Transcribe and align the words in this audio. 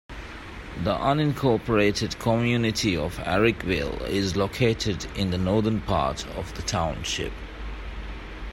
The 0.83 0.95
unincorporated 0.95 2.17
community 2.19 2.97
of 2.97 3.17
Herrickville 3.17 4.01
is 4.07 4.35
located 4.35 5.05
in 5.15 5.29
the 5.29 5.37
northern 5.37 5.79
part 5.81 6.25
of 6.35 6.51
the 6.55 6.63
township. 6.63 7.33